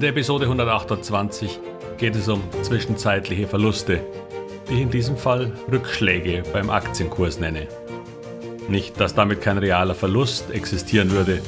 In 0.00 0.04
der 0.04 0.12
Episode 0.12 0.46
128 0.46 1.60
geht 1.98 2.16
es 2.16 2.26
um 2.26 2.42
zwischenzeitliche 2.62 3.46
Verluste, 3.46 4.00
die 4.66 4.76
ich 4.76 4.80
in 4.80 4.90
diesem 4.90 5.14
Fall 5.18 5.52
Rückschläge 5.70 6.42
beim 6.54 6.70
Aktienkurs 6.70 7.38
nenne. 7.38 7.68
Nicht, 8.66 8.98
dass 8.98 9.14
damit 9.14 9.42
kein 9.42 9.58
realer 9.58 9.94
Verlust 9.94 10.50
existieren 10.52 11.10
würde, 11.10 11.42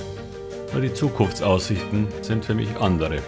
nur 0.74 0.82
die 0.82 0.92
Zukunftsaussichten 0.92 2.08
sind 2.20 2.44
für 2.44 2.52
mich 2.52 2.68
andere. 2.78 3.22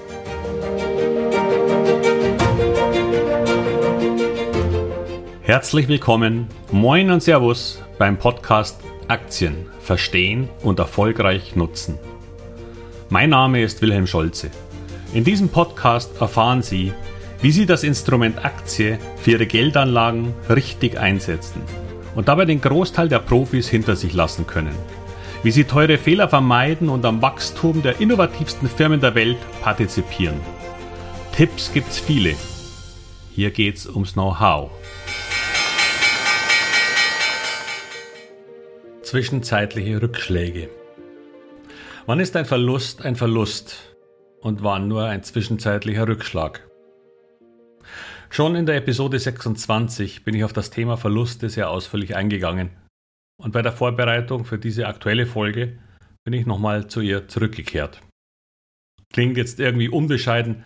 Herzlich 5.40 5.88
willkommen, 5.88 6.48
moin 6.70 7.10
und 7.10 7.22
Servus 7.22 7.82
beim 7.96 8.18
Podcast 8.18 8.78
Aktien 9.08 9.70
verstehen 9.80 10.50
und 10.62 10.80
erfolgreich 10.80 11.56
nutzen. 11.56 11.98
Mein 13.08 13.30
Name 13.30 13.62
ist 13.62 13.80
Wilhelm 13.80 14.06
Scholze. 14.06 14.50
In 15.14 15.22
diesem 15.22 15.48
Podcast 15.48 16.20
erfahren 16.20 16.60
Sie, 16.60 16.92
wie 17.40 17.52
Sie 17.52 17.66
das 17.66 17.84
Instrument 17.84 18.44
Aktie 18.44 18.98
für 19.16 19.30
Ihre 19.30 19.46
Geldanlagen 19.46 20.34
richtig 20.48 20.98
einsetzen 20.98 21.62
und 22.16 22.26
dabei 22.26 22.46
den 22.46 22.60
Großteil 22.60 23.08
der 23.08 23.20
Profis 23.20 23.68
hinter 23.68 23.94
sich 23.94 24.12
lassen 24.12 24.44
können. 24.48 24.74
Wie 25.44 25.52
Sie 25.52 25.62
teure 25.62 25.98
Fehler 25.98 26.28
vermeiden 26.28 26.88
und 26.88 27.04
am 27.04 27.22
Wachstum 27.22 27.80
der 27.80 28.00
innovativsten 28.00 28.68
Firmen 28.68 29.00
der 29.00 29.14
Welt 29.14 29.38
partizipieren. 29.62 30.40
Tipps 31.30 31.72
gibt's 31.72 32.00
viele. 32.00 32.34
Hier 33.30 33.52
geht's 33.52 33.86
ums 33.86 34.14
Know-how. 34.14 34.72
Zwischenzeitliche 39.02 40.02
Rückschläge. 40.02 40.70
Wann 42.06 42.18
ist 42.18 42.34
ein 42.34 42.46
Verlust 42.46 43.04
ein 43.04 43.14
Verlust? 43.14 43.93
Und 44.44 44.62
waren 44.62 44.88
nur 44.88 45.06
ein 45.06 45.22
zwischenzeitlicher 45.22 46.06
Rückschlag. 46.06 46.68
Schon 48.28 48.56
in 48.56 48.66
der 48.66 48.76
Episode 48.76 49.18
26 49.18 50.22
bin 50.22 50.34
ich 50.34 50.44
auf 50.44 50.52
das 50.52 50.70
Thema 50.70 50.96
Verluste 50.96 51.48
sehr 51.48 51.70
ausführlich 51.70 52.14
eingegangen 52.14 52.70
und 53.40 53.52
bei 53.52 53.62
der 53.62 53.72
Vorbereitung 53.72 54.44
für 54.44 54.58
diese 54.58 54.86
aktuelle 54.86 55.26
Folge 55.26 55.78
bin 56.24 56.34
ich 56.34 56.44
nochmal 56.44 56.88
zu 56.88 57.00
ihr 57.00 57.26
zurückgekehrt. 57.26 58.02
Klingt 59.12 59.38
jetzt 59.38 59.60
irgendwie 59.60 59.88
unbescheiden, 59.88 60.64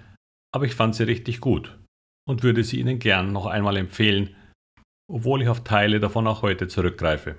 aber 0.52 0.64
ich 0.64 0.74
fand 0.74 0.96
sie 0.96 1.04
richtig 1.04 1.40
gut 1.40 1.78
und 2.26 2.42
würde 2.42 2.64
sie 2.64 2.80
Ihnen 2.80 2.98
gern 2.98 3.32
noch 3.32 3.46
einmal 3.46 3.76
empfehlen, 3.76 4.34
obwohl 5.08 5.42
ich 5.42 5.48
auf 5.48 5.62
Teile 5.62 6.00
davon 6.00 6.26
auch 6.26 6.42
heute 6.42 6.66
zurückgreife. 6.66 7.36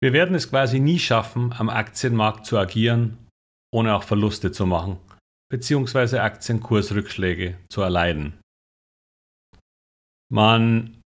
Wir 0.00 0.12
werden 0.12 0.34
es 0.36 0.50
quasi 0.50 0.80
nie 0.80 0.98
schaffen, 0.98 1.52
am 1.56 1.70
Aktienmarkt 1.70 2.46
zu 2.46 2.58
agieren 2.58 3.23
ohne 3.74 3.94
auch 3.94 4.04
Verluste 4.04 4.52
zu 4.52 4.66
machen 4.66 4.98
bzw. 5.50 6.18
Aktienkursrückschläge 6.18 7.58
zu 7.68 7.82
erleiden. 7.82 8.40
Man 10.32 11.00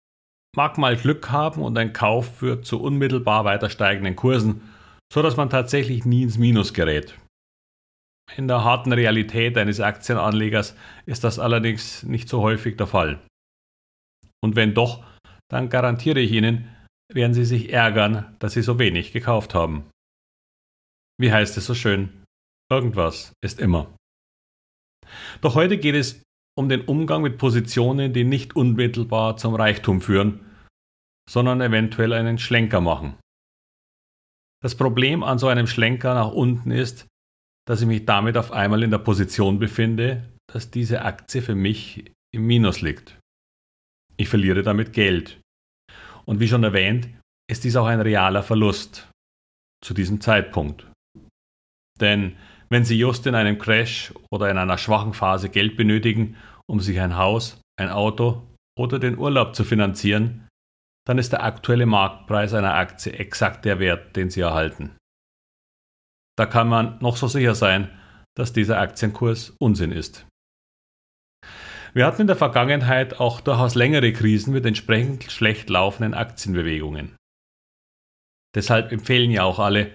mag 0.56 0.77
mal 0.77 0.97
Glück 0.97 1.31
haben 1.31 1.62
und 1.62 1.78
ein 1.78 1.92
Kauf 1.92 2.39
führt 2.39 2.67
zu 2.67 2.83
unmittelbar 2.83 3.44
weiter 3.44 3.70
steigenden 3.70 4.17
Kursen, 4.17 4.62
so 5.12 5.22
dass 5.22 5.37
man 5.37 5.48
tatsächlich 5.48 6.05
nie 6.05 6.22
ins 6.22 6.39
Minus 6.39 6.75
gerät. 6.75 7.19
In 8.37 8.48
der 8.48 8.64
harten 8.64 8.92
Realität 8.92 9.56
eines 9.56 9.81
Aktienanlegers 9.81 10.77
ist 11.06 11.22
das 11.22 11.39
allerdings 11.39 12.03
nicht 12.03 12.28
so 12.28 12.42
häufig 12.42 12.77
der 12.77 12.89
Fall. 12.89 13.20
Und 14.42 14.56
wenn 14.56 14.75
doch, 14.75 15.05
dann 15.48 15.69
garantiere 15.69 16.19
ich 16.19 16.33
Ihnen, 16.33 16.69
werden 17.12 17.34
Sie 17.34 17.44
sich 17.44 17.72
ärgern, 17.72 18.34
dass 18.41 18.55
Sie 18.55 18.62
so 18.62 18.81
wenig 18.81 19.12
gekauft 19.12 19.55
haben. 19.55 19.89
Wie 21.19 21.33
heißt 21.33 21.56
es 21.56 21.67
so 21.67 21.75
schön? 21.75 22.26
Irgendwas 22.70 23.33
ist 23.45 23.61
immer. 23.61 23.95
Doch 25.41 25.54
heute 25.54 25.78
geht 25.78 25.94
es 25.94 26.22
um 26.59 26.69
den 26.69 26.82
Umgang 26.82 27.22
mit 27.22 27.38
Positionen, 27.38 28.12
die 28.12 28.25
nicht 28.25 28.56
unmittelbar 28.56 29.37
zum 29.37 29.54
Reichtum 29.54 30.00
führen, 30.00 30.41
sondern 31.31 31.60
eventuell 31.60 32.12
einen 32.12 32.38
Schlenker 32.38 32.81
machen. 32.81 33.16
Das 34.62 34.75
Problem 34.75 35.22
an 35.22 35.38
so 35.38 35.49
einem 35.49 35.66
Schlenker 35.66 36.15
nach 36.15 36.32
unten 36.32 36.71
ist, 36.71 37.06
dass 37.66 37.82
ich 37.82 37.87
mich 37.87 38.05
damit 38.05 38.37
auf 38.37 38.53
einmal 38.53 38.82
in 38.82 38.91
der 38.91 38.99
Position 38.99 39.59
befinde, 39.59 40.32
dass 40.53 40.71
diese 40.71 41.03
Aktie 41.03 41.43
für 41.43 41.55
mich 41.55 42.10
im 42.34 42.47
Minus 42.47 42.81
liegt. 42.81 43.19
Ich 44.16 44.28
verliere 44.28 44.62
damit 44.62 44.93
Geld. 44.93 45.41
Und 46.25 46.41
wie 46.41 46.49
schon 46.49 46.65
erwähnt, 46.65 47.09
ist 47.49 47.65
dies 47.65 47.76
auch 47.76 47.87
ein 47.87 48.00
realer 48.00 48.43
Verlust 48.43 49.09
zu 49.84 49.94
diesem 49.94 50.21
Zeitpunkt. 50.21 50.87
Denn 52.00 52.37
wenn 52.69 52.84
Sie 52.84 52.99
just 52.99 53.27
in 53.27 53.34
einem 53.34 53.59
Crash 53.59 54.12
oder 54.31 54.50
in 54.50 54.59
einer 54.59 54.78
schwachen 54.78 55.12
Phase 55.12 55.49
Geld 55.49 55.77
benötigen, 55.77 56.37
um 56.69 56.81
sich 56.81 57.00
ein 57.00 57.16
Haus, 57.16 57.60
ein 57.78 57.91
Auto 57.91 58.43
oder 58.78 58.99
den 58.99 59.19
Urlaub 59.19 59.54
zu 59.54 59.65
finanzieren, 59.65 60.49
dann 61.06 61.19
ist 61.19 61.32
der 61.32 61.44
aktuelle 61.44 61.87
Marktpreis 61.87 62.53
einer 62.53 62.75
Aktie 62.75 63.12
exakt 63.12 63.65
der 63.65 63.78
Wert, 63.78 64.16
den 64.16 64.31
Sie 64.31 64.41
erhalten. 64.41 64.97
Da 66.37 66.47
kann 66.47 66.69
man 66.69 66.99
noch 67.00 67.16
so 67.16 67.28
sicher 67.28 67.55
sein, 67.55 67.91
dass 68.37 68.53
dieser 68.53 68.78
Aktienkurs 68.78 69.55
Unsinn 69.59 69.93
ist. 69.93 70.26
Wir 71.94 72.05
hatten 72.05 72.22
in 72.22 72.26
der 72.26 72.37
Vergangenheit 72.37 73.21
auch 73.21 73.41
durchaus 73.41 73.75
längere 73.75 74.12
Krisen 74.12 74.53
mit 74.53 74.66
entsprechend 74.66 75.31
schlecht 75.32 75.71
laufenden 75.71 76.12
Aktienbewegungen. 76.12 77.16
Deshalb 78.55 78.93
empfehlen 78.93 79.31
ja 79.31 79.44
auch 79.44 79.59
alle, 79.59 79.93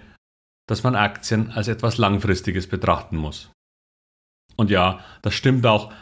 dass 0.71 0.83
man 0.83 0.95
Aktien 0.95 1.51
als 1.51 1.67
etwas 1.67 1.97
Langfristiges 1.97 2.65
betrachten 2.65 3.17
muss. 3.17 3.51
Und 4.55 4.71
ja, 4.71 5.03
das 5.21 5.33
stimmt 5.33 5.65
auch, 5.65 5.93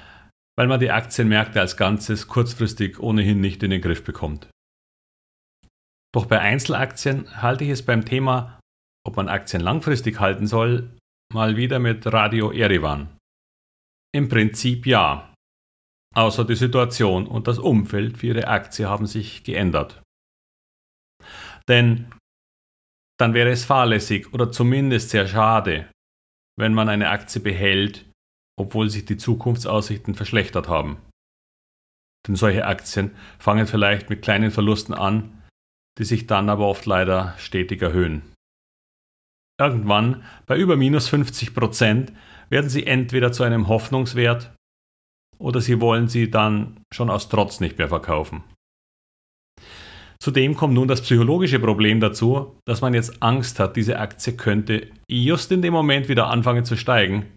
weil 0.56 0.68
man 0.68 0.80
die 0.80 0.91
Aktienmärkte 0.91 1.59
als 1.59 1.75
Ganzes 1.75 2.28
kurzfristig 2.28 3.00
ohnehin 3.00 3.41
nicht 3.41 3.63
in 3.63 3.72
den 3.72 3.81
Griff 3.81 4.03
bekommt. 4.03 4.47
Doch 6.13 6.28
bei 6.28 6.40
Einzelaktien 6.40 7.41
halte 7.41 7.63
ich 7.63 7.72
es 7.72 7.84
beim 7.84 8.06
Thema, 8.06 8.59
ob 9.03 9.16
man 9.16 9.28
Aktien 9.28 9.63
langfristig 9.63 10.19
halten 10.19 10.46
soll, 10.46 10.96
mal 11.34 11.58
wieder 11.58 11.79
mit 11.79 12.06
Radio 12.06 12.52
Erivan. 12.52 13.09
Im 14.13 14.29
Prinzip 14.29 14.85
ja. 14.85 15.34
Außer 16.16 16.46
die 16.46 16.56
Situation 16.56 17.25
und 17.25 17.47
das 17.47 17.58
Umfeld 17.58 18.19
für 18.19 18.28
Ihre 18.28 18.47
Aktie 18.47 18.88
haben 18.88 19.08
sich 19.08 19.44
geändert. 19.44 20.03
Denn 21.68 22.12
dann 23.19 23.34
wäre 23.34 23.50
es 23.50 23.66
fahrlässig 23.66 24.34
oder 24.34 24.52
zumindest 24.52 25.09
sehr 25.09 25.28
schade, 25.28 25.91
wenn 26.57 26.74
man 26.74 26.90
eine 26.90 27.09
Aktie 27.09 27.41
behält, 27.41 28.09
obwohl 28.57 28.90
sich 28.90 29.06
die 29.06 29.18
Zukunftsaussichten 29.18 30.16
verschlechtert 30.16 30.68
haben. 30.68 30.97
Denn 32.28 32.35
solche 32.35 32.66
Aktien 32.66 33.16
fangen 33.38 33.68
vielleicht 33.68 34.09
mit 34.09 34.22
kleinen 34.22 34.52
Verlusten 34.52 34.94
an, 34.94 35.44
die 35.97 36.06
sich 36.06 36.28
dann 36.28 36.50
aber 36.50 36.68
oft 36.68 36.85
leider 36.85 37.35
stetig 37.38 37.81
erhöhen. 37.81 38.22
Irgendwann, 39.59 40.24
bei 40.46 40.58
über 40.58 40.78
minus 40.78 41.09
50 41.09 41.53
Prozent, 41.53 42.13
werden 42.50 42.69
sie 42.69 42.85
entweder 42.88 43.34
zu 43.34 43.44
einem 43.44 43.68
Hoffnungswert 43.68 44.56
oder 45.38 45.59
sie 45.59 45.81
wollen 45.81 46.08
sie 46.08 46.31
dann 46.31 46.81
schon 46.94 47.09
aus 47.09 47.28
Trotz 47.28 47.59
nicht 47.59 47.78
mehr 47.78 47.90
verkaufen. 47.90 48.44
Zudem 50.29 50.56
kommt 50.56 50.75
nun 50.75 50.88
das 50.88 51.01
psychologische 51.01 51.59
Problem 51.59 52.00
dazu, 52.00 52.56
dass 52.63 52.81
man 52.81 52.94
jetzt 52.94 53.23
Angst 53.23 53.59
hat, 53.59 53.75
diese 53.75 53.97
Aktie 53.97 54.34
könnte 54.34 54.91
just 55.07 55.51
in 55.51 55.63
dem 55.63 55.73
Moment 55.73 56.07
wieder 56.07 56.28
anfangen 56.28 56.63
zu 56.63 56.78
steigen, 56.78 57.34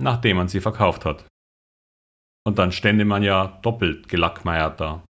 nachdem 0.00 0.38
man 0.38 0.48
sie 0.48 0.60
verkauft 0.60 1.04
hat. 1.04 1.26
Und 2.46 2.58
dann 2.58 2.72
stände 2.72 3.04
man 3.04 3.22
ja 3.22 3.58
doppelt 3.60 4.08
gelackmeiert 4.08 4.80
da. 4.80 5.04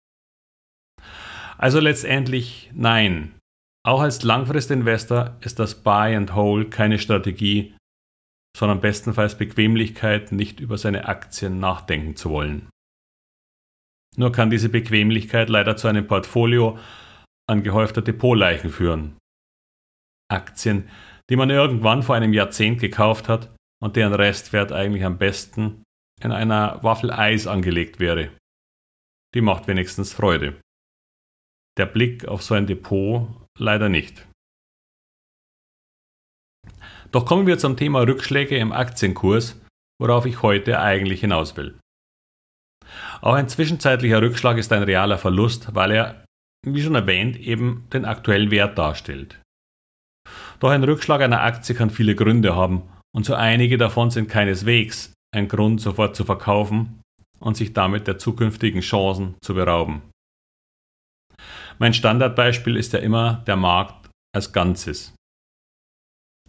Also 1.60 1.80
letztendlich 1.80 2.72
nein. 2.74 3.38
Auch 3.86 4.02
als 4.02 4.24
Langfristinvestor 4.24 5.38
ist 5.42 5.60
das 5.60 5.76
Buy 5.76 6.16
and 6.16 6.34
Hold 6.34 6.72
keine 6.72 6.98
Strategie, 6.98 7.76
sondern 8.58 8.82
bestenfalls 8.82 9.38
Bequemlichkeit, 9.38 10.32
nicht 10.32 10.60
über 10.60 10.80
seine 10.80 11.08
Aktien 11.08 11.60
nachdenken 11.60 12.16
zu 12.16 12.32
wollen. 12.32 12.68
Nur 14.18 14.32
kann 14.32 14.50
diese 14.50 14.70
Bequemlichkeit 14.70 15.50
leider 15.50 15.78
zu 15.78 15.88
einem 15.88 16.08
Portfolio 16.08 16.80
angehäufter 17.52 18.02
Depotleichen 18.02 18.72
führen. 18.72 19.18
Aktien, 20.32 20.90
die 21.30 21.36
man 21.36 21.50
irgendwann 21.50 22.02
vor 22.02 22.16
einem 22.16 22.34
Jahrzehnt 22.34 22.80
gekauft 22.80 23.30
hat 23.30 23.54
und 23.84 23.96
deren 23.96 24.14
Restwert 24.14 24.72
eigentlich 24.72 25.06
am 25.06 25.18
besten 25.18 25.84
in 26.22 26.32
einer 26.32 26.82
Waffel 26.84 27.12
Eis 27.12 27.48
angelegt 27.48 28.00
wäre. 28.00 28.32
Die 29.36 29.42
macht 29.42 29.68
wenigstens 29.68 30.14
Freude. 30.14 30.60
Der 31.78 31.86
Blick 31.86 32.28
auf 32.28 32.44
so 32.44 32.54
ein 32.54 32.68
Depot 32.68 33.28
leider 33.58 33.90
nicht. 33.90 34.28
Doch 37.12 37.26
kommen 37.26 37.48
wir 37.48 37.58
zum 37.58 37.76
Thema 37.76 38.02
Rückschläge 38.02 38.58
im 38.58 38.72
Aktienkurs, 38.72 39.60
worauf 40.00 40.26
ich 40.26 40.42
heute 40.42 40.80
eigentlich 40.80 41.22
hinaus 41.22 41.58
will. 41.58 41.78
Auch 43.22 43.34
ein 43.34 43.50
zwischenzeitlicher 43.50 44.22
Rückschlag 44.22 44.58
ist 44.58 44.72
ein 44.72 44.84
realer 44.84 45.18
Verlust, 45.18 45.76
weil 45.76 45.92
er 45.92 46.26
wie 46.66 46.82
schon 46.82 46.96
erwähnt, 46.96 47.38
eben 47.38 47.88
den 47.92 48.06
aktuellen 48.06 48.52
Wert 48.52 48.78
darstellt. 48.78 49.42
Doch 50.60 50.70
ein 50.70 50.84
Rückschlag 50.84 51.22
einer 51.22 51.42
Aktie 51.42 51.76
kann 51.76 51.90
viele 51.90 52.16
Gründe 52.16 52.56
haben 52.56 52.84
und 53.16 53.26
so 53.26 53.34
einige 53.34 53.78
davon 53.78 54.12
sind 54.12 54.30
keineswegs 54.30 55.14
ein 55.34 55.48
Grund, 55.48 55.82
sofort 55.82 56.16
zu 56.16 56.26
verkaufen 56.26 57.02
und 57.40 57.58
sich 57.58 57.74
damit 57.74 58.08
der 58.08 58.18
zukünftigen 58.18 58.82
Chancen 58.82 59.36
zu 59.42 59.56
berauben. 59.56 60.02
Mein 61.80 61.94
Standardbeispiel 61.94 62.76
ist 62.76 62.94
ja 62.94 63.00
immer 63.00 63.44
der 63.48 63.56
Markt 63.56 64.10
als 64.36 64.54
Ganzes. 64.54 65.16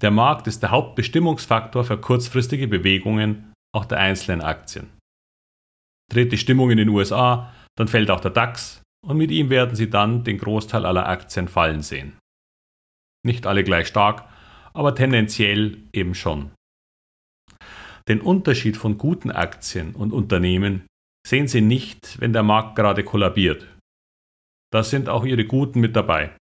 Der 0.00 0.11
Markt 0.11 0.47
ist 0.47 0.62
der 0.62 0.73
Hauptbestimmungsfaktor 0.73 1.85
für 1.85 1.99
kurzfristige 1.99 2.69
Bewegungen 2.69 3.53
auch 3.75 3.85
der 3.85 3.99
einzelnen 3.99 4.43
Aktien. 4.43 4.91
Dreht 6.12 6.32
die 6.32 6.38
Stimmung 6.38 6.70
in 6.70 6.76
den 6.76 6.88
USA, 6.91 7.53
dann 7.79 7.88
fällt 7.88 8.11
auch 8.11 8.20
der 8.20 8.32
DAX 8.32 8.81
und 9.06 9.16
mit 9.16 9.31
ihm 9.31 9.50
werden 9.50 9.75
Sie 9.75 9.90
dann 9.90 10.25
den 10.25 10.38
Großteil 10.38 10.87
aller 10.87 11.08
Aktien 11.08 11.49
fallen 11.49 11.82
sehen. 11.82 12.19
Nicht 13.25 13.46
alle 13.46 13.64
gleich 13.64 13.87
stark, 13.87 14.28
aber 14.72 14.94
tendenziell 14.94 15.82
eben 15.93 16.14
schon. 16.14 16.52
Den 18.08 18.20
Unterschied 18.20 18.76
von 18.76 18.99
guten 18.99 19.31
Aktien 19.31 19.94
und 19.94 20.12
Unternehmen 20.12 20.87
sehen 21.26 21.46
Sie 21.46 21.60
nicht, 21.60 22.20
wenn 22.20 22.32
der 22.32 22.43
Markt 22.43 22.76
gerade 22.76 23.04
kollabiert. 23.04 23.69
Da 24.72 24.82
sind 24.82 25.08
auch 25.08 25.25
Ihre 25.25 25.44
Guten 25.44 25.81
mit 25.81 25.94
dabei. 25.94 26.37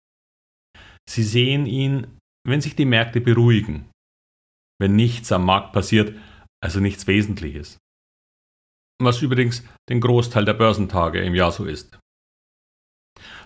Sie 1.08 1.24
sehen 1.24 1.66
ihn, 1.66 2.18
wenn 2.46 2.60
sich 2.60 2.76
die 2.76 2.84
Märkte 2.84 3.20
beruhigen, 3.20 3.90
wenn 4.80 4.96
nichts 4.96 5.32
am 5.32 5.44
Markt 5.44 5.72
passiert, 5.72 6.16
also 6.62 6.80
nichts 6.80 7.06
Wesentliches. 7.06 7.78
Was 9.02 9.20
übrigens 9.20 9.64
den 9.88 10.00
Großteil 10.00 10.44
der 10.44 10.54
Börsentage 10.54 11.22
im 11.22 11.34
Jahr 11.34 11.52
so 11.52 11.64
ist. 11.64 11.98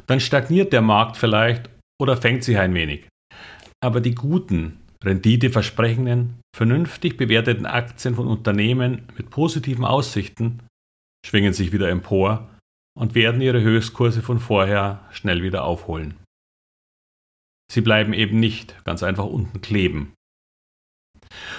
Dann 0.06 0.20
stagniert 0.20 0.72
der 0.72 0.82
Markt 0.82 1.16
vielleicht 1.16 1.70
oder 2.00 2.16
fängt 2.16 2.44
sich 2.44 2.58
ein 2.58 2.74
wenig. 2.74 3.08
Aber 3.82 4.00
die 4.00 4.14
guten, 4.14 4.80
renditeversprechenden, 5.02 6.40
vernünftig 6.54 7.16
bewerteten 7.16 7.66
Aktien 7.66 8.14
von 8.14 8.26
Unternehmen 8.26 9.08
mit 9.16 9.30
positiven 9.30 9.84
Aussichten 9.84 10.62
schwingen 11.26 11.52
sich 11.52 11.72
wieder 11.72 11.88
empor 11.88 12.50
und 12.98 13.14
werden 13.14 13.40
ihre 13.40 13.62
Höchstkurse 13.62 14.22
von 14.22 14.38
vorher 14.38 15.06
schnell 15.10 15.42
wieder 15.42 15.64
aufholen. 15.64 16.14
Sie 17.72 17.80
bleiben 17.80 18.12
eben 18.12 18.38
nicht 18.38 18.84
ganz 18.84 19.02
einfach 19.02 19.24
unten 19.24 19.60
kleben. 19.60 20.14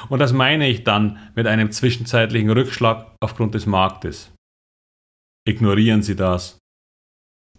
Und 0.10 0.20
das 0.20 0.34
meine 0.34 0.70
ich 0.70 0.84
dann 0.84 1.32
mit 1.36 1.48
einem 1.48 1.72
zwischenzeitlichen 1.72 2.50
Rückschlag 2.50 3.16
aufgrund 3.20 3.56
des 3.56 3.66
Marktes. 3.66 4.32
Ignorieren 5.48 6.04
Sie 6.04 6.16
das. 6.16 6.60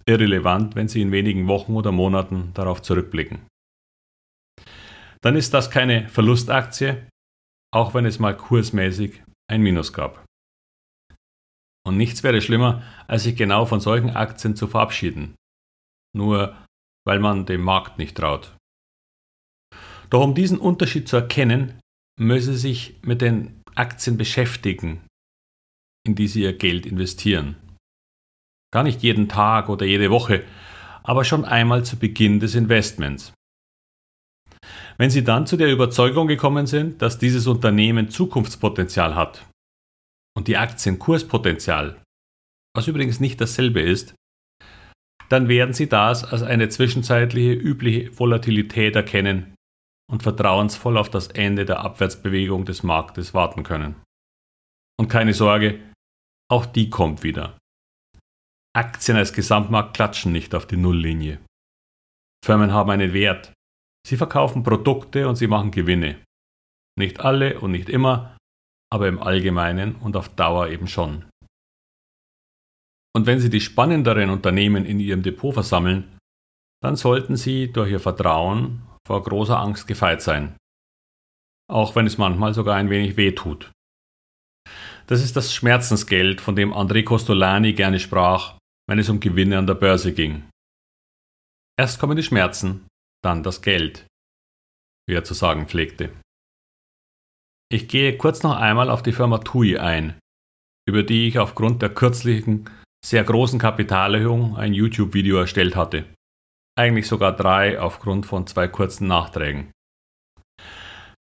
Irrelevant, 0.09 0.77
wenn 0.77 0.89
Sie 0.89 1.03
in 1.03 1.13
wenigen 1.13 1.49
Wochen 1.49 1.75
oder 1.75 1.93
Monaten 1.93 2.53
darauf 2.55 2.83
zurückblicken. 2.83 3.47
Dann 5.21 5.35
ist 5.35 5.53
das 5.55 5.71
keine 5.71 6.09
Verlustaktie, 6.09 7.09
auch 7.75 7.95
wenn 7.95 8.07
es 8.07 8.19
mal 8.19 8.37
kursmäßig 8.37 9.23
ein 9.51 9.63
Minus 9.63 9.93
gab. 9.93 10.25
Und 11.87 11.97
nichts 11.97 12.23
wäre 12.23 12.41
schlimmer, 12.41 12.83
als 13.07 13.25
sich 13.25 13.37
genau 13.37 13.67
von 13.67 13.81
solchen 13.81 14.11
Aktien 14.11 14.57
zu 14.57 14.67
verabschieden. 14.67 15.35
Nur 16.17 16.57
weil 17.07 17.21
man 17.21 17.47
dem 17.47 17.63
Markt 17.63 17.99
nicht 17.99 18.17
traut. 18.17 18.57
Doch 20.11 20.23
um 20.23 20.35
diesen 20.35 20.59
Unterschied 20.59 21.09
zu 21.09 21.17
erkennen, 21.17 21.81
müsse 22.19 22.55
Sie 22.55 22.59
sich 22.59 23.03
mit 23.03 23.21
den 23.23 23.63
Aktien 23.75 24.17
beschäftigen, 24.17 25.07
in 26.05 26.15
die 26.15 26.29
Sie 26.29 26.43
Ihr 26.43 26.57
Geld 26.57 26.87
investieren. 26.87 27.57
Gar 28.73 28.83
nicht 28.83 29.03
jeden 29.03 29.29
Tag 29.29 29.69
oder 29.69 29.87
jede 29.87 30.11
Woche, 30.11 30.45
aber 31.03 31.25
schon 31.25 31.45
einmal 31.45 31.85
zu 31.85 31.99
Beginn 31.99 32.41
des 32.41 32.55
Investments. 32.55 33.33
Wenn 34.99 35.11
Sie 35.11 35.25
dann 35.25 35.47
zu 35.47 35.57
der 35.57 35.71
Überzeugung 35.71 36.27
gekommen 36.27 36.67
sind, 36.67 37.03
dass 37.03 37.19
dieses 37.19 37.47
Unternehmen 37.47 38.09
Zukunftspotenzial 38.09 39.15
hat 39.15 39.47
und 40.37 40.49
die 40.49 40.57
Aktien 40.57 40.99
Kurspotenzial, 40.99 42.01
was 42.75 42.89
übrigens 42.89 43.21
nicht 43.21 43.41
dasselbe 43.41 43.81
ist, 43.81 44.15
dann 45.29 45.49
werden 45.49 45.75
Sie 45.75 45.89
das 45.89 46.25
als 46.25 46.43
eine 46.43 46.69
zwischenzeitliche 46.69 47.53
übliche 47.53 48.19
Volatilität 48.19 48.97
erkennen 48.97 49.55
und 50.11 50.23
vertrauensvoll 50.23 50.97
auf 50.97 51.11
das 51.11 51.29
Ende 51.29 51.65
der 51.65 51.81
Abwärtsbewegung 51.81 52.65
des 52.65 52.83
Marktes 52.83 53.35
warten 53.35 53.65
können. 53.65 53.97
Und 54.99 55.09
keine 55.09 55.35
Sorge, 55.35 55.81
auch 56.51 56.65
die 56.65 56.91
kommt 56.91 57.23
wieder. 57.23 57.59
Aktien 58.77 59.17
als 59.17 59.33
Gesamtmarkt 59.33 59.95
klatschen 59.95 60.33
nicht 60.33 60.55
auf 60.55 60.67
die 60.67 60.77
Nulllinie. 60.77 61.41
Firmen 62.45 62.73
haben 62.73 62.91
einen 62.91 63.15
Wert. 63.15 63.53
Sie 64.07 64.19
verkaufen 64.19 64.63
Produkte 64.63 65.29
und 65.29 65.37
sie 65.37 65.47
machen 65.47 65.71
Gewinne. 65.71 66.23
Nicht 66.99 67.21
alle 67.21 67.59
und 67.59 67.73
nicht 67.73 67.89
immer, 67.89 68.37
aber 68.93 69.09
im 69.09 69.19
Allgemeinen 69.19 69.97
und 69.97 70.15
auf 70.15 70.29
Dauer 70.29 70.69
eben 70.69 70.89
schon. 70.89 71.25
Und 73.17 73.25
wenn 73.25 73.41
Sie 73.41 73.49
die 73.49 73.63
spannenderen 73.63 74.29
Unternehmen 74.29 74.85
in 74.85 75.01
Ihrem 75.01 75.23
Depot 75.23 75.55
versammeln, 75.55 76.19
dann 76.83 76.97
sollten 76.97 77.37
Sie 77.37 77.73
durch 77.73 77.91
Ihr 77.91 78.01
Vertrauen 78.01 78.83
vor 79.07 79.23
großer 79.23 79.59
Angst 79.59 79.89
gefeit 79.89 80.21
sein. 80.21 80.55
Auch 81.67 81.97
wenn 81.97 82.07
es 82.07 82.19
manchmal 82.19 82.53
sogar 82.53 82.77
ein 82.77 82.91
wenig 82.91 83.17
weh 83.17 83.33
tut. 83.33 83.73
Das 85.07 85.23
ist 85.23 85.35
das 85.35 85.55
Schmerzensgeld, 85.55 86.43
von 86.43 86.57
dem 86.57 86.75
André 86.75 87.05
Costolani 87.05 87.73
gerne 87.73 88.01
sprach, 88.01 88.56
wenn 88.89 88.99
es 88.99 89.09
um 89.09 89.21
Gewinne 89.21 89.59
an 89.59 89.67
der 89.67 89.75
Börse 89.75 90.13
ging. 90.13 90.49
Erst 91.79 91.99
kommen 91.99 92.17
die 92.17 92.23
Schmerzen, 92.23 92.87
dann 93.23 93.43
das 93.43 93.63
Geld, 93.63 94.07
wie 95.09 95.15
er 95.15 95.25
zu 95.25 95.35
sagen 95.35 95.67
pflegte. 95.67 96.11
Ich 97.71 97.89
gehe 97.89 98.17
kurz 98.17 98.43
noch 98.43 98.57
einmal 98.57 98.91
auf 98.91 99.03
die 99.03 99.13
Firma 99.13 99.39
TUI 99.39 99.79
ein, 99.79 100.19
über 100.89 101.03
die 101.03 101.27
ich 101.27 101.39
aufgrund 101.39 101.83
der 101.83 101.91
kürzlichen, 101.91 102.71
sehr 103.05 103.25
großen 103.25 103.59
Kapitalerhöhung 103.59 104.57
ein 104.57 104.73
YouTube-Video 104.73 105.39
erstellt 105.39 105.77
hatte. 105.77 106.05
Eigentlich 106.79 107.09
sogar 107.09 107.35
drei 107.35 107.81
aufgrund 107.81 108.27
von 108.27 108.47
zwei 108.47 108.69
kurzen 108.69 109.09
Nachträgen. 109.09 109.73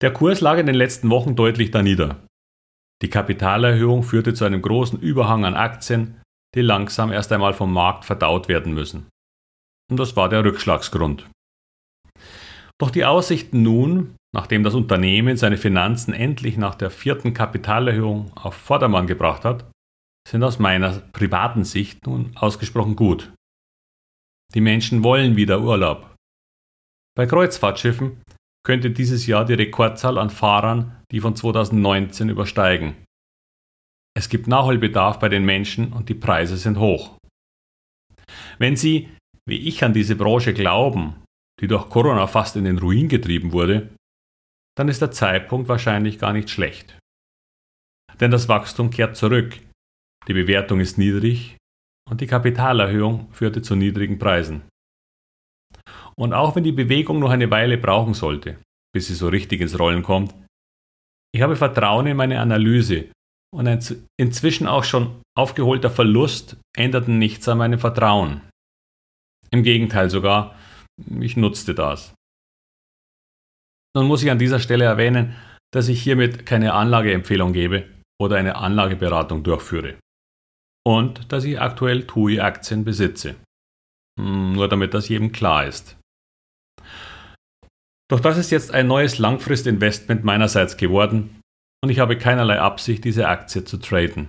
Der 0.02 0.12
Kurs 0.12 0.40
lag 0.42 0.58
in 0.58 0.66
den 0.66 0.74
letzten 0.74 1.08
Wochen 1.08 1.36
deutlich 1.36 1.70
danieder. 1.70 2.26
Die 3.02 3.08
Kapitalerhöhung 3.08 4.02
führte 4.02 4.34
zu 4.34 4.44
einem 4.44 4.60
großen 4.60 5.00
Überhang 5.00 5.44
an 5.44 5.54
Aktien, 5.54 6.20
die 6.56 6.62
langsam 6.62 7.12
erst 7.12 7.30
einmal 7.32 7.52
vom 7.52 7.72
Markt 7.72 8.04
verdaut 8.04 8.48
werden 8.48 8.72
müssen. 8.74 9.08
Und 9.90 9.98
das 9.98 10.16
war 10.16 10.28
der 10.28 10.44
Rückschlagsgrund. 10.44 11.28
Doch 12.78 12.90
die 12.90 13.04
Aussichten 13.04 13.62
nun, 13.62 14.16
nachdem 14.34 14.64
das 14.64 14.75
Unternehmen 14.75 15.36
seine 15.36 15.56
Finanzen 15.56 16.12
endlich 16.12 16.56
nach 16.56 16.75
der 16.75 16.90
vierten 16.90 17.34
Kapitalerhöhung 17.34 18.32
auf 18.36 18.54
Vordermann 18.54 19.06
gebracht 19.06 19.44
hat, 19.44 19.70
sind 20.28 20.42
aus 20.42 20.58
meiner 20.58 21.00
privaten 21.12 21.64
Sicht 21.64 22.04
nun 22.06 22.32
ausgesprochen 22.36 22.96
gut. 22.96 23.32
Die 24.54 24.60
Menschen 24.60 25.04
wollen 25.04 25.36
wieder 25.36 25.60
Urlaub. 25.60 26.14
Bei 27.16 27.26
Kreuzfahrtschiffen 27.26 28.22
könnte 28.64 28.90
dieses 28.90 29.26
Jahr 29.26 29.44
die 29.44 29.54
Rekordzahl 29.54 30.18
an 30.18 30.30
Fahrern 30.30 30.96
die 31.12 31.20
von 31.20 31.36
2019 31.36 32.28
übersteigen. 32.28 32.96
Es 34.16 34.30
gibt 34.30 34.46
Nachholbedarf 34.46 35.18
bei 35.18 35.28
den 35.28 35.44
Menschen 35.44 35.92
und 35.92 36.08
die 36.08 36.14
Preise 36.14 36.56
sind 36.56 36.78
hoch. 36.78 37.18
Wenn 38.58 38.75
Sie, 38.75 39.11
wie 39.46 39.58
ich, 39.68 39.85
an 39.85 39.92
diese 39.92 40.16
Branche 40.16 40.54
glauben, 40.54 41.23
die 41.61 41.66
durch 41.66 41.90
Corona 41.90 42.26
fast 42.26 42.56
in 42.56 42.64
den 42.64 42.78
Ruin 42.78 43.08
getrieben 43.08 43.52
wurde, 43.52 43.94
dann 44.75 44.88
ist 44.88 45.02
der 45.02 45.11
Zeitpunkt 45.11 45.68
wahrscheinlich 45.68 46.18
gar 46.18 46.32
nicht 46.32 46.49
schlecht. 46.49 46.99
Denn 48.18 48.30
das 48.30 48.49
Wachstum 48.49 48.88
kehrt 48.88 49.16
zurück, 49.16 49.58
die 50.26 50.32
Bewertung 50.32 50.80
ist 50.80 50.96
niedrig 50.96 51.58
und 52.11 52.23
die 52.23 52.26
Kapitalerhöhung 52.26 53.30
führte 53.32 53.61
zu 53.61 53.76
niedrigen 53.76 54.18
Preisen. 54.18 54.62
Und 56.16 56.32
auch 56.32 56.56
wenn 56.56 56.64
die 56.64 56.73
Bewegung 56.73 57.18
noch 57.18 57.30
eine 57.30 57.50
Weile 57.50 57.76
brauchen 57.76 58.14
sollte, 58.14 58.56
bis 58.94 59.08
sie 59.08 59.14
so 59.14 59.28
richtig 59.28 59.61
ins 59.61 59.78
Rollen 59.78 60.02
kommt, 60.02 60.35
ich 61.35 61.42
habe 61.42 61.54
Vertrauen 61.54 62.06
in 62.06 62.16
meine 62.16 62.40
Analyse 62.40 63.11
und 63.56 63.66
ein 63.66 63.80
inzwischen 64.20 64.66
auch 64.66 64.84
schon 64.84 65.22
aufgeholter 65.34 65.90
Verlust 65.90 66.58
änderten 66.76 67.18
nichts 67.18 67.48
an 67.48 67.56
meinem 67.56 67.78
Vertrauen. 67.78 68.42
Im 69.50 69.62
Gegenteil 69.62 70.10
sogar, 70.10 70.54
ich 71.20 71.38
nutzte 71.38 71.75
das. 71.75 72.12
Nun 73.96 74.08
muss 74.08 74.22
ich 74.22 74.30
an 74.30 74.38
dieser 74.38 74.60
Stelle 74.60 74.84
erwähnen, 74.84 75.36
dass 75.72 75.88
ich 75.88 76.02
hiermit 76.02 76.44
keine 76.44 76.75
Anlageempfehlung 76.75 77.54
gebe 77.54 77.88
oder 78.20 78.36
eine 78.36 78.56
Anlageberatung 78.56 79.42
durchführe. 79.42 79.98
Und 80.86 81.32
dass 81.32 81.44
ich 81.44 81.58
aktuell 81.58 82.06
TUI-Aktien 82.06 82.84
besitze. 82.84 83.36
Hm, 84.20 84.52
nur 84.52 84.68
damit 84.68 84.92
das 84.92 85.08
jedem 85.08 85.32
klar 85.32 85.66
ist. 85.66 85.96
Doch 88.10 88.20
das 88.20 88.36
ist 88.36 88.50
jetzt 88.50 88.70
ein 88.70 88.86
neues 88.86 89.18
Langfristinvestment 89.18 90.25
meinerseits 90.25 90.76
geworden 90.76 91.40
und 91.83 91.90
ich 91.90 91.99
habe 91.99 92.18
keinerlei 92.18 92.61
Absicht, 92.61 93.04
diese 93.04 93.28
Aktie 93.28 93.64
zu 93.64 93.76
traden. 93.78 94.28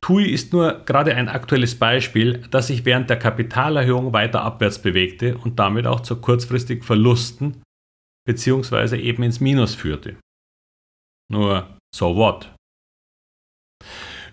TUI 0.00 0.26
ist 0.26 0.52
nur 0.52 0.84
gerade 0.84 1.14
ein 1.14 1.30
aktuelles 1.30 1.78
Beispiel, 1.78 2.42
das 2.50 2.66
sich 2.66 2.84
während 2.84 3.08
der 3.08 3.18
Kapitalerhöhung 3.18 4.12
weiter 4.12 4.42
abwärts 4.42 4.78
bewegte 4.80 5.38
und 5.38 5.58
damit 5.58 5.86
auch 5.86 6.00
zu 6.00 6.20
kurzfristigen 6.20 6.82
Verlusten 6.82 7.62
bzw. 8.26 8.98
eben 8.98 9.22
ins 9.22 9.40
Minus 9.40 9.74
führte. 9.74 10.18
Nur, 11.30 11.78
so 11.94 12.16
what? 12.16 12.54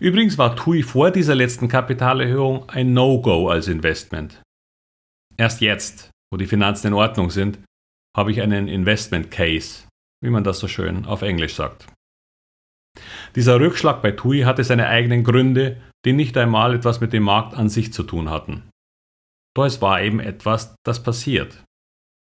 Übrigens 0.01 0.37
war 0.37 0.55
TUI 0.55 0.83
vor 0.83 1.11
dieser 1.11 1.35
letzten 1.35 1.67
Kapitalerhöhung 1.67 2.67
ein 2.69 2.93
No-Go 2.93 3.47
als 3.49 3.67
Investment. 3.67 4.41
Erst 5.37 5.61
jetzt, 5.61 6.09
wo 6.31 6.37
die 6.37 6.47
Finanzen 6.47 6.87
in 6.87 6.93
Ordnung 6.93 7.29
sind, 7.29 7.59
habe 8.17 8.31
ich 8.31 8.41
einen 8.41 8.67
Investment 8.67 9.31
Case, 9.31 9.87
wie 10.21 10.29
man 10.29 10.43
das 10.43 10.59
so 10.59 10.67
schön 10.67 11.05
auf 11.05 11.21
Englisch 11.21 11.55
sagt. 11.55 11.87
Dieser 13.35 13.59
Rückschlag 13.59 14.01
bei 14.01 14.11
TUI 14.11 14.41
hatte 14.41 14.63
seine 14.63 14.87
eigenen 14.87 15.23
Gründe, 15.23 15.81
die 16.05 16.13
nicht 16.13 16.37
einmal 16.37 16.75
etwas 16.75 16.99
mit 16.99 17.13
dem 17.13 17.23
Markt 17.23 17.53
an 17.53 17.69
sich 17.69 17.93
zu 17.93 18.03
tun 18.03 18.29
hatten. 18.29 18.69
Doch 19.55 19.65
es 19.65 19.81
war 19.81 20.01
eben 20.01 20.19
etwas, 20.19 20.75
das 20.85 21.03
passiert. 21.03 21.63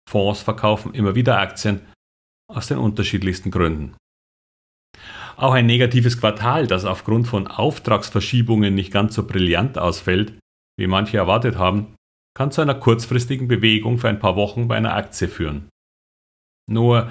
Fonds 0.09 0.43
verkaufen 0.43 0.95
immer 0.95 1.15
wieder 1.15 1.39
Aktien 1.39 1.87
aus 2.51 2.67
den 2.67 2.79
unterschiedlichsten 2.79 3.51
Gründen. 3.51 3.97
Auch 5.37 5.53
ein 5.53 5.67
negatives 5.67 6.19
Quartal, 6.19 6.67
das 6.67 6.85
aufgrund 6.85 7.29
von 7.29 7.47
Auftragsverschiebungen 7.47 8.75
nicht 8.75 8.93
ganz 8.93 9.15
so 9.15 9.25
brillant 9.27 9.79
ausfällt, 9.79 10.39
wie 10.79 10.87
manche 10.87 11.19
erwartet 11.19 11.57
haben, 11.57 11.95
kann 12.35 12.51
zu 12.51 12.61
einer 12.61 12.75
kurzfristigen 12.75 13.47
Bewegung 13.47 13.99
für 13.99 14.09
ein 14.09 14.19
paar 14.19 14.37
Wochen 14.37 14.67
bei 14.67 14.77
einer 14.77 14.95
Aktie 14.95 15.29
führen. 15.29 15.69
Nur, 16.69 17.11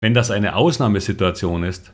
wenn 0.00 0.14
das 0.14 0.30
eine 0.30 0.56
Ausnahmesituation 0.56 1.64
ist, 1.64 1.92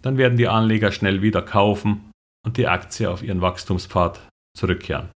dann 0.00 0.18
werden 0.18 0.36
die 0.36 0.48
Anleger 0.48 0.92
schnell 0.92 1.22
wieder 1.22 1.42
kaufen 1.42 2.10
und 2.44 2.56
die 2.56 2.68
Aktie 2.68 3.10
auf 3.10 3.22
ihren 3.22 3.40
Wachstumspfad 3.40 4.20
zurückkehren. 4.56 5.10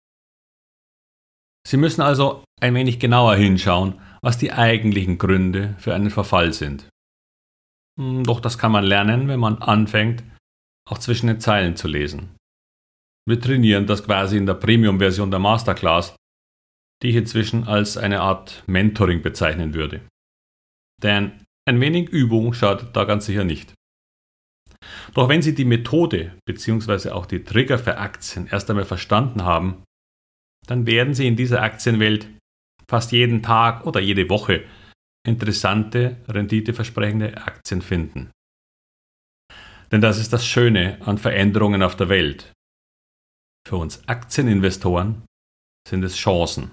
Sie 1.68 1.78
müssen 1.78 2.02
also 2.02 2.44
ein 2.62 2.74
wenig 2.76 3.00
genauer 3.00 3.36
hinschauen, 3.36 4.00
was 4.22 4.38
die 4.38 4.54
eigentlichen 4.54 5.18
Gründe 5.18 5.76
für 5.80 5.94
einen 5.94 6.10
Verfall 6.10 6.54
sind. 6.54 6.88
Hm, 8.00 8.24
doch 8.24 8.40
das 8.40 8.58
kann 8.58 8.72
man 8.72 8.86
lernen, 8.86 9.28
wenn 9.28 9.40
man 9.40 9.62
anfängt, 9.62 10.24
auch 10.90 10.98
zwischen 10.98 11.28
den 11.28 11.42
Zeilen 11.42 11.76
zu 11.76 11.88
lesen. 11.88 12.36
Wir 13.28 13.42
trainieren 13.42 13.88
das 13.88 14.06
quasi 14.06 14.38
in 14.38 14.46
der 14.46 14.54
Premium-Version 14.54 15.30
der 15.30 15.42
Masterclass, 15.42 16.16
die 17.04 17.10
ich 17.10 17.16
inzwischen 17.18 17.68
als 17.68 17.98
eine 17.98 18.22
Art 18.22 18.64
Mentoring 18.68 19.22
bezeichnen 19.22 19.74
würde. 19.74 20.08
Denn 21.04 21.46
ein 21.68 21.82
wenig 21.82 22.10
Übung 22.10 22.54
schadet 22.54 22.96
da 22.96 23.04
ganz 23.04 23.26
sicher 23.26 23.44
nicht. 23.44 23.74
Doch 25.14 25.30
wenn 25.30 25.42
Sie 25.42 25.56
die 25.56 25.66
Methode 25.66 26.38
bzw. 26.46 27.10
auch 27.10 27.26
die 27.26 27.44
Trigger 27.44 27.78
für 27.78 27.98
Aktien 27.98 28.48
erst 28.48 28.70
einmal 28.70 28.86
verstanden 28.86 29.44
haben, 29.44 29.84
dann 30.66 30.86
werden 30.86 31.14
Sie 31.14 31.28
in 31.28 31.36
dieser 31.36 31.62
Aktienwelt 31.62 32.30
fast 32.90 33.12
jeden 33.12 33.44
Tag 33.44 33.86
oder 33.86 34.00
jede 34.00 34.30
Woche 34.30 34.66
interessante, 35.26 36.18
renditeversprechende 36.28 37.36
Aktien 37.38 37.82
finden. 37.82 38.32
Denn 39.92 40.00
das 40.02 40.18
ist 40.20 40.32
das 40.32 40.46
Schöne 40.46 41.02
an 41.06 41.18
Veränderungen 41.18 41.84
auf 41.84 41.96
der 41.96 42.10
Welt. 42.10 42.54
Für 43.68 43.78
uns 43.78 44.08
Aktieninvestoren 44.08 45.26
sind 45.88 46.04
es 46.04 46.16
Chancen. 46.16 46.72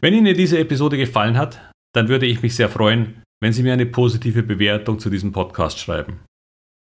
Wenn 0.00 0.14
Ihnen 0.14 0.34
diese 0.34 0.58
Episode 0.58 0.96
gefallen 0.96 1.36
hat, 1.36 1.73
dann 1.94 2.08
würde 2.08 2.26
ich 2.26 2.42
mich 2.42 2.54
sehr 2.56 2.68
freuen, 2.68 3.22
wenn 3.42 3.52
Sie 3.52 3.62
mir 3.62 3.72
eine 3.72 3.86
positive 3.86 4.42
Bewertung 4.42 4.98
zu 4.98 5.10
diesem 5.10 5.32
Podcast 5.32 5.78
schreiben. 5.78 6.20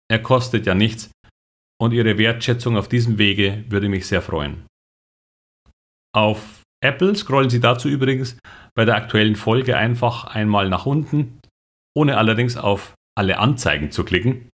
Er 0.10 0.22
kostet 0.22 0.65
ja 0.65 0.75
nichts 0.75 1.12
und 1.81 1.93
Ihre 1.93 2.17
Wertschätzung 2.17 2.77
auf 2.77 2.88
diesem 2.88 3.17
Wege 3.17 3.63
würde 3.70 3.89
mich 3.89 4.05
sehr 4.05 4.22
freuen. 4.22 4.65
Auf 6.13 6.62
Apple 6.84 7.15
scrollen 7.15 7.50
Sie 7.50 7.60
dazu 7.60 7.88
übrigens 7.88 8.38
bei 8.75 8.86
der 8.86 8.96
aktuellen 8.96 9.36
Folge 9.36 9.77
einfach 9.77 10.25
einmal 10.25 10.70
nach 10.70 10.86
unten, 10.86 11.39
ohne 11.96 12.17
allerdings 12.17 12.58
auf 12.58 12.93
alle 13.17 13.39
Anzeigen 13.39 13.91
zu 13.91 14.03
klicken. 14.03 14.50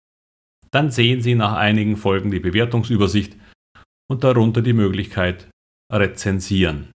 Dann 0.70 0.90
sehen 0.90 1.22
Sie 1.22 1.34
nach 1.34 1.54
einigen 1.54 1.96
Folgen 1.96 2.30
die 2.30 2.40
Bewertungsübersicht 2.40 3.36
und 4.10 4.24
darunter 4.24 4.62
die 4.62 4.72
Möglichkeit 4.72 5.48
Rezensieren. 5.92 6.90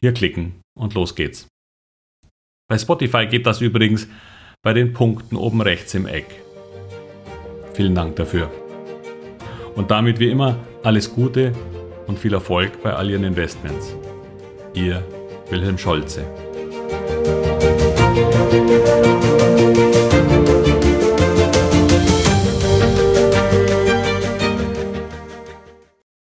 Hier 0.00 0.14
klicken 0.14 0.60
und 0.76 0.94
los 0.94 1.14
geht's. 1.14 1.46
Bei 2.72 2.78
Spotify 2.78 3.26
geht 3.26 3.44
das 3.44 3.60
übrigens 3.60 4.08
bei 4.62 4.72
den 4.72 4.94
Punkten 4.94 5.36
oben 5.36 5.60
rechts 5.60 5.92
im 5.92 6.06
Eck. 6.06 6.24
Vielen 7.74 7.94
Dank 7.94 8.16
dafür. 8.16 8.50
Und 9.74 9.90
damit 9.90 10.18
wie 10.18 10.30
immer 10.30 10.56
alles 10.82 11.12
Gute 11.12 11.52
und 12.06 12.18
viel 12.18 12.32
Erfolg 12.32 12.82
bei 12.82 12.94
all 12.94 13.10
Ihren 13.10 13.24
Investments. 13.24 13.94
Ihr 14.72 15.04
Wilhelm 15.50 15.76
Scholze. 15.76 16.24